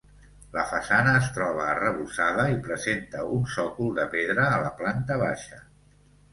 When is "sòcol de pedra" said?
3.59-4.51